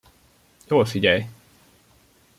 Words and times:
Jól 0.67 0.85
figyelj! 0.85 1.25